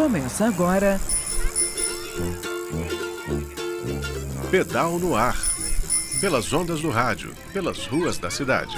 Começa 0.00 0.46
agora. 0.46 0.98
Pedal 4.50 4.98
no 4.98 5.14
ar. 5.14 5.36
Pelas 6.22 6.50
ondas 6.54 6.80
do 6.80 6.88
rádio, 6.88 7.34
pelas 7.52 7.84
ruas 7.84 8.16
da 8.16 8.30
cidade. 8.30 8.74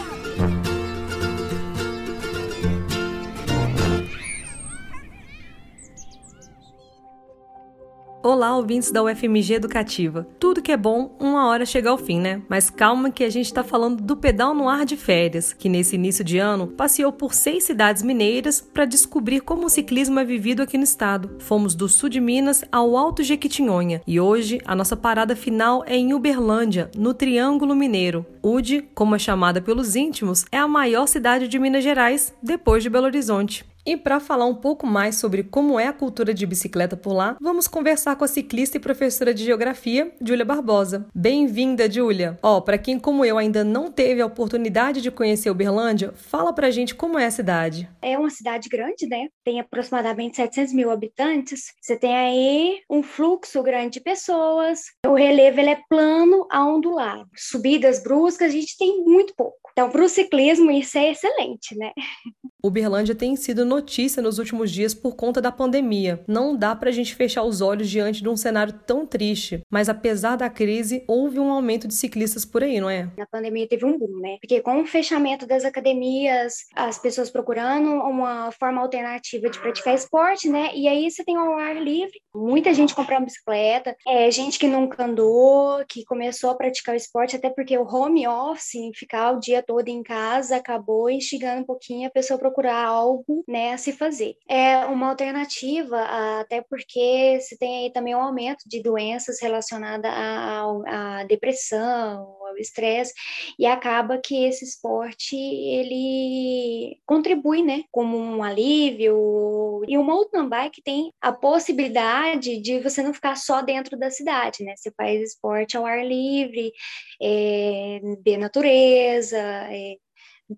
Olá, 8.25 8.57
ouvintes 8.57 8.93
da 8.93 9.02
UFMG 9.02 9.55
Educativa. 9.55 10.25
Tudo 10.38 10.62
que 10.62 10.70
é 10.70 10.77
bom, 10.77 11.16
uma 11.18 11.48
hora 11.48 11.66
chega 11.66 11.91
ao 11.91 11.98
fim, 11.98 12.20
né? 12.20 12.41
Mas 12.48 12.70
calma 12.70 13.11
que 13.11 13.25
a 13.25 13.29
gente 13.29 13.46
está 13.46 13.64
falando 13.64 14.00
do 14.00 14.16
Pedal 14.16 14.55
no 14.55 14.68
Ar 14.68 14.84
de 14.84 14.96
Férias, 14.96 15.52
que 15.52 15.68
nesse 15.68 15.96
início 15.96 16.23
de 16.23 16.38
ano 16.38 16.69
passeou 16.69 17.12
por 17.12 17.34
seis 17.34 17.64
cidades 17.64 18.00
mineiras 18.00 18.61
para 18.61 18.84
descobrir 18.84 19.41
como 19.41 19.66
o 19.66 19.69
ciclismo 19.69 20.20
é 20.20 20.24
vivido 20.24 20.62
aqui 20.62 20.79
no 20.79 20.84
estado. 20.84 21.34
Fomos 21.41 21.74
do 21.74 21.88
sul 21.88 22.09
de 22.09 22.20
Minas 22.20 22.64
ao 22.70 22.97
Alto 22.97 23.24
Jequitinhonha 23.24 24.00
e 24.06 24.20
hoje 24.20 24.61
a 24.64 24.77
nossa 24.77 24.97
parada 24.97 25.34
final 25.34 25.83
é 25.84 25.97
em 25.97 26.14
Uberlândia, 26.14 26.92
no 26.97 27.12
Triângulo 27.14 27.75
Mineiro. 27.75 28.25
Ude, 28.41 28.83
como 28.95 29.16
é 29.16 29.19
chamada 29.19 29.61
pelos 29.61 29.97
íntimos, 29.97 30.45
é 30.52 30.59
a 30.59 30.69
maior 30.69 31.09
cidade 31.09 31.48
de 31.48 31.59
Minas 31.59 31.83
Gerais, 31.83 32.33
depois 32.41 32.84
de 32.84 32.89
Belo 32.89 33.06
Horizonte. 33.06 33.72
E 33.84 33.96
para 33.96 34.20
falar 34.20 34.46
um 34.46 34.54
pouco 34.54 34.86
mais 34.86 35.16
sobre 35.16 35.42
como 35.42 35.78
é 35.78 35.88
a 35.88 35.92
cultura 35.92 36.32
de 36.32 36.46
bicicleta 36.46 36.96
por 36.96 37.12
lá, 37.12 37.36
vamos 37.41 37.66
conversar 37.66 38.14
com 38.14 38.24
a 38.24 38.28
ciclista 38.28 38.77
e 38.77 38.80
professora 38.80 39.34
de 39.34 39.45
geografia, 39.45 40.14
Júlia 40.20 40.45
Barbosa. 40.45 41.08
Bem-vinda, 41.12 41.91
Júlia. 41.91 42.38
Ó, 42.41 42.60
para 42.60 42.78
quem 42.78 42.96
como 42.96 43.24
eu 43.24 43.36
ainda 43.36 43.64
não 43.64 43.91
teve 43.91 44.20
a 44.20 44.27
oportunidade 44.27 45.00
de 45.00 45.10
conhecer 45.10 45.50
Uberlândia, 45.50 46.12
fala 46.14 46.52
pra 46.52 46.70
gente 46.70 46.95
como 46.95 47.18
é 47.18 47.27
a 47.27 47.30
cidade. 47.32 47.91
É 48.00 48.16
uma 48.16 48.30
cidade 48.30 48.68
grande, 48.68 49.08
né? 49.08 49.27
Tem 49.45 49.58
aproximadamente 49.58 50.36
700 50.36 50.72
mil 50.72 50.88
habitantes. 50.88 51.72
Você 51.80 51.96
tem 51.96 52.14
aí 52.14 52.80
um 52.88 53.02
fluxo 53.02 53.64
grande 53.64 53.94
de 53.94 54.00
pessoas. 54.00 54.78
O 55.05 55.14
relevo 55.14 55.58
ele 55.58 55.70
é 55.70 55.80
plano 55.89 56.46
a 56.52 56.64
ondulado. 56.64 57.28
Subidas 57.36 58.00
bruscas 58.00 58.48
a 58.48 58.52
gente 58.52 58.78
tem 58.78 59.02
muito 59.05 59.34
pouco. 59.36 59.58
Então, 59.72 59.91
para 59.91 60.05
o 60.05 60.08
ciclismo, 60.08 60.70
isso 60.70 60.98
é 60.98 61.11
excelente, 61.11 61.77
né? 61.77 61.92
Uberlândia 62.62 63.14
tem 63.14 63.34
sido 63.34 63.64
notícia 63.64 64.22
nos 64.22 64.38
últimos 64.38 64.70
dias 64.70 64.94
por 64.94 65.16
conta 65.16 65.41
da 65.41 65.50
pandemia. 65.50 66.22
Não 66.28 66.56
dá 66.56 66.77
para 66.77 66.91
a 66.91 66.92
gente 66.92 67.14
fechar 67.14 67.42
os 67.42 67.60
olhos 67.60 67.91
diante 67.91 68.22
de 68.22 68.28
um 68.28 68.36
cenário 68.36 68.72
tão 68.86 69.05
triste. 69.05 69.62
Mas 69.68 69.88
apesar 69.88 70.36
da 70.36 70.48
crise, 70.48 71.05
houve 71.08 71.40
um 71.40 71.50
aumento 71.50 71.88
de 71.88 71.94
ciclistas 71.94 72.44
por 72.44 72.62
aí, 72.62 72.80
não 72.80 72.88
é? 72.88 73.10
Na 73.16 73.27
pandemia 73.27 73.66
teve 73.66 73.84
um 73.84 73.98
boom, 73.98 74.20
né? 74.20 74.36
Porque 74.40 74.60
com 74.60 74.80
o 74.80 74.86
fechamento 74.86 75.44
das 75.44 75.64
academias, 75.64 76.66
as 76.74 76.98
pessoas 76.98 77.30
procurando 77.30 77.90
uma 77.90 78.52
forma 78.52 78.80
alternativa 78.80 79.50
de 79.50 79.58
praticar 79.58 79.94
esporte, 79.94 80.48
né? 80.48 80.70
E 80.74 80.86
aí 80.86 81.10
você 81.10 81.24
tem 81.24 81.36
o 81.36 81.58
ar 81.58 81.77
livre, 81.77 82.20
muita 82.33 82.72
gente 82.72 82.94
comprando 82.94 83.24
bicicleta, 83.24 83.96
é 84.06 84.30
gente 84.30 84.58
que 84.58 84.68
nunca 84.68 85.05
andou, 85.05 85.84
que 85.88 86.05
começou 86.05 86.50
a 86.50 86.55
praticar 86.55 86.94
o 86.94 86.96
esporte, 86.96 87.34
até 87.34 87.50
porque 87.50 87.77
o 87.77 87.86
home 87.86 88.27
office, 88.28 88.90
ficar 88.94 89.33
o 89.33 89.40
dia 89.40 89.62
todo 89.62 89.88
em 89.88 90.02
casa, 90.02 90.56
acabou 90.56 91.10
instigando 91.10 91.62
um 91.62 91.66
pouquinho 91.66 92.06
a 92.06 92.12
pessoa 92.12 92.38
procurar 92.53 92.84
algo, 92.84 93.42
né, 93.48 93.72
a 93.72 93.78
se 93.78 93.92
fazer. 93.92 94.36
É 94.48 94.84
uma 94.86 95.08
alternativa, 95.08 95.98
até 96.41 96.61
porque 96.61 97.41
se 97.41 97.58
tem 97.58 97.84
aí 97.84 97.92
também 97.92 98.14
um 98.14 98.20
aumento 98.20 98.62
de 98.67 98.83
doenças 98.83 99.41
relacionadas 99.41 100.11
à, 100.12 100.64
à 100.86 101.25
depressão, 101.25 102.36
ao 102.47 102.56
estresse, 102.58 103.14
e 103.58 103.67
acaba 103.67 104.19
que 104.19 104.45
esse 104.45 104.64
esporte, 104.64 105.34
ele 105.34 106.98
contribui, 107.06 107.62
né, 107.62 107.84
como 107.91 108.19
um 108.19 108.42
alívio, 108.42 109.83
e 109.89 109.97
o 109.97 110.05
mountain 110.05 110.48
bike 110.48 110.83
tem 110.83 111.11
a 111.20 111.33
possibilidade 111.33 112.61
de 112.61 112.80
você 112.80 113.03
não 113.03 113.14
ficar 113.14 113.36
só 113.36 113.62
dentro 113.62 113.98
da 113.98 114.11
cidade, 114.11 114.62
né, 114.62 114.75
você 114.77 114.92
faz 114.97 115.20
esporte 115.23 115.77
ao 115.77 115.86
ar 115.86 116.05
livre, 116.06 116.73
é, 117.20 118.01
ver 118.24 118.36
natureza, 118.36 119.39
é, 119.39 119.96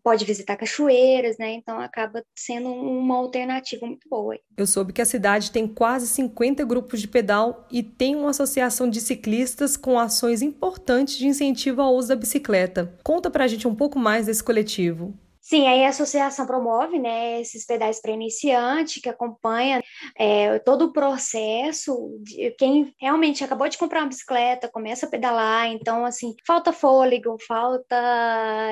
pode 0.03 0.25
visitar 0.25 0.56
cachoeiras, 0.56 1.37
né? 1.39 1.53
Então 1.53 1.78
acaba 1.78 2.25
sendo 2.34 2.69
uma 2.69 3.17
alternativa 3.17 3.87
muito 3.87 4.09
boa. 4.09 4.39
Eu 4.56 4.67
soube 4.67 4.93
que 4.93 5.03
a 5.03 5.06
cidade 5.06 5.50
tem 5.50 5.67
quase 5.67 6.06
50 6.09 6.65
grupos 6.65 7.00
de 7.00 7.09
pedal 7.09 7.67
e 7.71 7.83
tem 7.83 8.15
uma 8.17 8.31
associação 8.31 8.89
de 8.89 9.00
ciclistas 9.00 9.77
com 9.77 9.99
ações 9.99 10.43
importantes 10.43 11.17
de 11.17 11.27
incentivo 11.27 11.83
ao 11.83 11.94
uso 11.94 12.09
da 12.09 12.17
bicicleta. 12.17 12.94
Conta 13.03 13.31
pra 13.31 13.47
gente 13.47 13.69
um 13.69 13.75
pouco 13.75 13.99
mais 13.99 14.27
desse 14.27 14.43
coletivo. 14.43 15.15
Sim, 15.47 15.69
aí 15.69 15.84
a 15.84 15.91
associação 15.91 16.47
promove, 16.47 16.99
né, 16.99 17.38
esses 17.38 17.66
pedais 17.66 18.00
para 18.00 18.12
iniciante, 18.12 18.99
que 18.99 19.10
acompanha 19.10 19.82
é, 20.19 20.59
todo 20.60 20.87
o 20.87 20.93
processo. 20.93 22.19
De, 22.22 22.50
quem 22.53 22.94
realmente 22.99 23.44
acabou 23.44 23.69
de 23.69 23.77
comprar 23.77 24.00
uma 24.00 24.09
bicicleta, 24.09 24.71
começa 24.71 25.05
a 25.05 25.09
pedalar, 25.10 25.66
então, 25.69 26.06
assim, 26.06 26.34
falta 26.47 26.72
fôlego, 26.72 27.37
falta, 27.47 27.94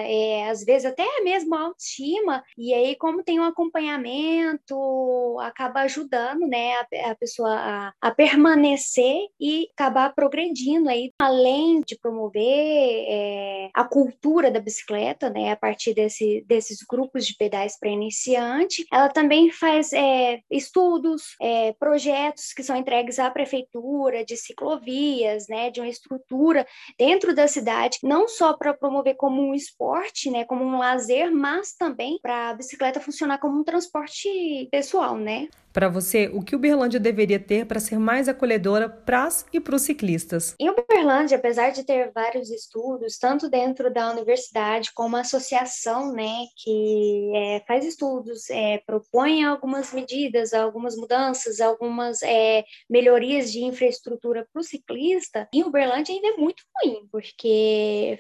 é, 0.07 0.49
às 0.49 0.65
vezes, 0.65 0.87
até 0.87 1.05
mesmo 1.23 1.55
autoestima, 1.55 2.43
e 2.57 2.73
aí, 2.73 2.97
como 2.97 3.23
tem 3.23 3.39
um 3.39 3.45
acompanhamento, 3.45 5.39
acaba 5.41 5.81
ajudando, 5.81 6.49
né, 6.49 6.73
a, 6.77 7.11
a 7.11 7.15
pessoa 7.17 7.51
a, 7.55 7.93
a, 8.01 8.11
permanecer 8.15 9.27
e 9.39 9.69
acabar 9.77 10.15
progredindo 10.15 10.89
aí, 10.89 11.13
além 11.21 11.83
de 11.87 11.99
promover 11.99 12.43
é, 12.43 13.69
a 13.75 13.85
cultura 13.85 14.51
da 14.51 14.59
bicicleta, 14.59 15.29
né, 15.29 15.53
a 15.53 15.57
partir 15.57 15.93
desse, 15.93 16.43
desse 16.49 16.62
desses 16.63 16.79
grupos 16.89 17.27
de 17.27 17.35
pedais 17.35 17.79
para 17.79 17.91
iniciante. 17.91 18.87
Ela 18.91 19.09
também 19.09 19.51
faz 19.51 19.93
é, 19.93 20.41
estudos, 20.51 21.35
é, 21.41 21.73
projetos 21.73 22.53
que 22.53 22.63
são 22.63 22.77
entregues 22.77 23.19
à 23.19 23.31
prefeitura 23.31 24.25
de 24.25 24.37
ciclovias, 24.37 25.49
né, 25.49 25.71
de 25.71 25.81
uma 25.81 25.89
estrutura 25.89 26.67
dentro 26.99 27.35
da 27.35 27.49
cidade, 27.49 27.99
não 28.03 28.29
só 28.29 28.53
para 28.55 28.73
promover 28.73 29.17
como 29.17 29.43
um 29.43 29.55
esporte, 29.55 30.31
né, 30.31 30.45
como 30.45 30.65
um 30.65 30.79
lazer, 30.79 31.31
mas 31.33 31.73
também 31.75 32.19
para 32.23 32.51
a 32.51 32.55
bicicleta 32.55 33.01
funcionar 33.01 33.39
como 33.39 33.61
um 33.61 33.65
transporte 33.65 34.69
pessoal, 34.71 35.17
né? 35.17 35.49
Para 35.73 35.89
você, 35.89 36.31
o 36.33 36.43
que 36.43 36.55
Uberlândia 36.55 37.01
deveria 37.01 37.39
ter 37.39 37.67
para 37.67 37.81
ser 37.81 37.99
mais 37.99 38.29
acolhedora 38.29 38.89
para 38.89 39.25
as 39.25 39.47
e 39.53 39.59
para 39.59 39.75
os 39.75 39.83
ciclistas? 39.83 40.55
Em 40.61 40.69
Uberlândia, 40.69 41.39
apesar 41.39 41.71
de 41.71 41.85
ter 41.85 42.11
vários 42.13 42.51
estudos, 42.51 43.19
tanto 43.19 43.49
dentro 43.49 43.93
da 43.93 44.11
universidade 44.11 44.91
como 44.95 45.17
a 45.17 45.21
associação, 45.21 46.13
né, 46.13 46.45
que 46.57 47.33
é, 47.35 47.63
faz 47.67 47.87
estudos, 47.87 48.51
é, 48.51 48.79
propõe 48.87 49.45
algumas 49.45 49.93
medidas, 49.93 50.53
algumas 50.53 50.97
mudanças, 50.97 51.61
algumas 51.61 52.23
é, 52.23 52.65
melhorias 52.89 53.51
de 53.51 53.65
infraestrutura 53.65 54.47
para 54.53 54.61
o 54.61 54.65
ciclista, 54.65 55.49
em 55.55 55.63
Uberlândia 55.63 56.15
ainda 56.15 56.29
é 56.29 56.37
muito 56.37 56.63
ruim, 56.83 57.09
porque 57.11 58.19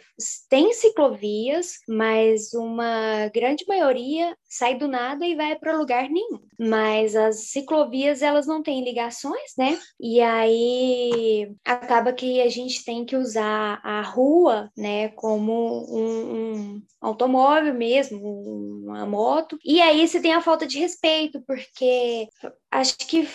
tem 0.49 0.73
ciclovias, 0.73 1.79
mas 1.89 2.55
uma 2.55 3.29
grande 3.29 3.65
maioria 3.69 4.35
sai 4.49 4.77
do 4.77 4.89
nada 4.89 5.27
e 5.27 5.35
vai 5.35 5.57
para 5.57 5.77
lugar 5.77 6.09
nenhum. 6.09 6.41
Mas 6.59 7.17
as 7.17 7.42
ciclovias 7.51 8.23
elas 8.23 8.47
não 8.47 8.63
têm 8.63 8.85
ligações, 8.85 9.53
né? 9.57 9.79
E 10.01 10.21
aí 10.21 11.53
acaba 11.65 12.13
que 12.13 12.41
a 12.41 12.49
gente 12.49 12.85
tem 12.85 13.05
que 13.05 13.17
usar 13.17 13.81
a 13.83 14.03
rua, 14.03 14.71
né, 14.77 15.09
como 15.11 15.87
um, 15.91 16.75
um 16.75 16.83
automóvel 17.01 17.75
mesmo, 17.75 18.19
uma 18.85 19.07
moto. 19.07 19.59
E 19.65 19.81
aí 19.81 20.07
você 20.07 20.21
tem 20.21 20.33
a 20.33 20.41
falta 20.41 20.67
de 20.67 20.79
respeito, 20.79 21.43
porque 21.47 22.29
acho 22.71 22.97
que 22.99 23.27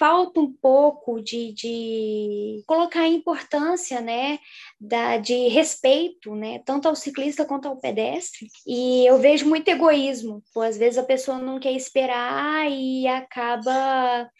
falta 0.00 0.40
um 0.40 0.50
pouco 0.50 1.20
de, 1.20 1.52
de 1.52 2.62
colocar 2.66 3.02
a 3.02 3.08
importância, 3.08 4.00
né, 4.00 4.38
da, 4.80 5.18
de 5.18 5.48
respeito, 5.48 6.34
né, 6.34 6.58
tanto 6.64 6.88
ao 6.88 6.96
ciclista 6.96 7.44
quanto 7.44 7.68
ao 7.68 7.76
pedestre. 7.76 8.48
E 8.66 9.04
eu 9.06 9.18
vejo 9.18 9.46
muito 9.46 9.68
egoísmo. 9.68 10.42
Pô, 10.54 10.62
às 10.62 10.78
vezes 10.78 10.96
a 10.96 11.02
pessoa 11.02 11.38
não 11.38 11.60
quer 11.60 11.72
esperar 11.72 12.66
e 12.70 13.06
acaba 13.06 14.30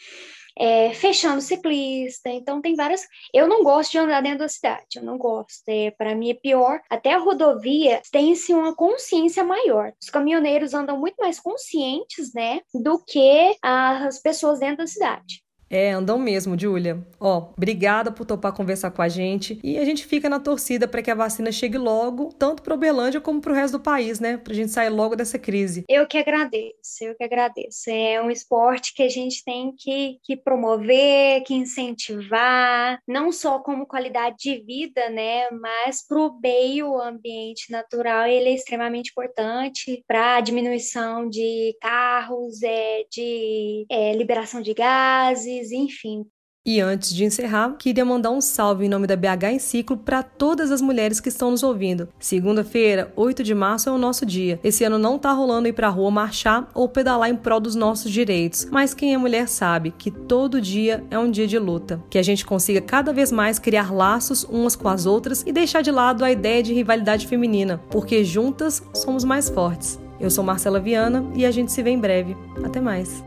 é, 0.58 0.94
fechando 0.94 1.42
ciclista. 1.42 2.30
Então 2.30 2.62
tem 2.62 2.74
várias. 2.74 3.06
Eu 3.34 3.46
não 3.46 3.62
gosto 3.62 3.92
de 3.92 3.98
andar 3.98 4.22
dentro 4.22 4.38
da 4.38 4.48
cidade, 4.48 4.96
eu 4.96 5.02
não 5.02 5.18
gosto. 5.18 5.62
É, 5.68 5.90
Para 5.90 6.14
mim 6.14 6.30
é 6.30 6.34
pior. 6.34 6.80
Até 6.88 7.12
a 7.12 7.18
rodovia 7.18 8.00
tem-se 8.10 8.54
uma 8.54 8.74
consciência 8.74 9.44
maior. 9.44 9.92
Os 10.02 10.08
caminhoneiros 10.08 10.72
andam 10.72 10.98
muito 10.98 11.16
mais 11.18 11.38
conscientes, 11.38 12.32
né, 12.32 12.62
do 12.72 12.98
que 13.04 13.54
as 13.62 14.18
pessoas 14.22 14.58
dentro 14.58 14.78
da 14.78 14.86
cidade. 14.86 15.42
É, 15.70 15.92
andam 15.92 16.18
mesmo, 16.18 16.58
Júlia. 16.58 17.06
Ó, 17.20 17.52
obrigada 17.56 18.10
por 18.10 18.26
topar 18.26 18.52
conversar 18.52 18.90
com 18.90 19.02
a 19.02 19.08
gente 19.08 19.60
e 19.62 19.78
a 19.78 19.84
gente 19.84 20.04
fica 20.04 20.28
na 20.28 20.40
torcida 20.40 20.88
para 20.88 21.00
que 21.00 21.10
a 21.10 21.14
vacina 21.14 21.52
chegue 21.52 21.78
logo, 21.78 22.32
tanto 22.36 22.60
para 22.60 22.74
Uberlândia 22.74 23.20
como 23.20 23.40
para 23.40 23.52
o 23.52 23.54
resto 23.54 23.78
do 23.78 23.82
país, 23.82 24.18
né? 24.18 24.36
Para 24.36 24.52
a 24.52 24.56
gente 24.56 24.72
sair 24.72 24.88
logo 24.88 25.14
dessa 25.14 25.38
crise. 25.38 25.84
Eu 25.88 26.08
que 26.08 26.18
agradeço, 26.18 27.02
eu 27.02 27.14
que 27.14 27.22
agradeço. 27.22 27.88
É 27.88 28.20
um 28.20 28.30
esporte 28.30 28.92
que 28.94 29.02
a 29.04 29.08
gente 29.08 29.44
tem 29.44 29.72
que, 29.78 30.18
que 30.24 30.36
promover, 30.36 31.44
que 31.44 31.54
incentivar, 31.54 33.00
não 33.06 33.30
só 33.30 33.60
como 33.60 33.86
qualidade 33.86 34.36
de 34.40 34.64
vida, 34.64 35.08
né? 35.08 35.48
Mas 35.52 36.04
para 36.04 36.18
o 36.18 36.40
meio 36.40 37.00
ambiente 37.00 37.70
natural, 37.70 38.26
ele 38.26 38.48
é 38.48 38.54
extremamente 38.54 39.10
importante 39.10 40.02
para 40.08 40.36
a 40.36 40.40
diminuição 40.40 41.28
de 41.28 41.76
carros, 41.80 42.60
é, 42.62 43.04
de 43.10 43.86
é, 43.88 44.12
liberação 44.14 44.60
de 44.60 44.74
gases, 44.74 45.59
enfim, 45.72 46.24
e 46.64 46.78
antes 46.78 47.14
de 47.14 47.24
encerrar, 47.24 47.74
queria 47.78 48.04
mandar 48.04 48.30
um 48.30 48.40
salve 48.40 48.84
em 48.84 48.88
nome 48.88 49.06
da 49.06 49.16
BH 49.16 49.44
em 49.52 49.58
Ciclo 49.58 49.96
para 49.96 50.22
todas 50.22 50.70
as 50.70 50.82
mulheres 50.82 51.18
que 51.18 51.30
estão 51.30 51.50
nos 51.50 51.62
ouvindo. 51.62 52.08
Segunda-feira, 52.18 53.10
8 53.16 53.42
de 53.42 53.54
março, 53.54 53.88
é 53.88 53.92
o 53.92 53.96
nosso 53.96 54.26
dia. 54.26 54.60
Esse 54.62 54.84
ano 54.84 54.98
não 54.98 55.18
tá 55.18 55.32
rolando 55.32 55.68
ir 55.68 55.72
pra 55.72 55.88
rua 55.88 56.10
marchar 56.10 56.70
ou 56.74 56.86
pedalar 56.86 57.30
em 57.30 57.34
prol 57.34 57.60
dos 57.60 57.74
nossos 57.74 58.12
direitos, 58.12 58.68
mas 58.70 58.92
quem 58.92 59.14
é 59.14 59.16
mulher 59.16 59.48
sabe 59.48 59.90
que 59.96 60.10
todo 60.10 60.60
dia 60.60 61.02
é 61.10 61.18
um 61.18 61.30
dia 61.30 61.46
de 61.46 61.58
luta. 61.58 62.02
Que 62.10 62.18
a 62.18 62.22
gente 62.22 62.44
consiga 62.44 62.82
cada 62.82 63.10
vez 63.10 63.32
mais 63.32 63.58
criar 63.58 63.90
laços 63.90 64.44
umas 64.44 64.76
com 64.76 64.88
as 64.88 65.06
outras 65.06 65.42
e 65.46 65.52
deixar 65.52 65.80
de 65.80 65.90
lado 65.90 66.22
a 66.22 66.30
ideia 66.30 66.62
de 66.62 66.74
rivalidade 66.74 67.26
feminina, 67.26 67.78
porque 67.90 68.22
juntas 68.22 68.82
somos 68.92 69.24
mais 69.24 69.48
fortes. 69.48 69.98
Eu 70.20 70.28
sou 70.28 70.44
Marcela 70.44 70.78
Viana 70.78 71.24
e 71.34 71.46
a 71.46 71.50
gente 71.50 71.72
se 71.72 71.82
vê 71.82 71.88
em 71.88 71.98
breve. 71.98 72.36
Até 72.62 72.82
mais. 72.82 73.24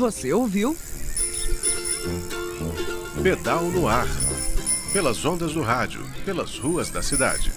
Você 0.00 0.32
ouviu? 0.32 0.74
Pedal 3.22 3.64
no 3.64 3.86
ar. 3.86 4.08
Pelas 4.94 5.22
ondas 5.26 5.52
do 5.52 5.60
rádio, 5.60 6.00
pelas 6.24 6.56
ruas 6.56 6.88
da 6.88 7.02
cidade. 7.02 7.52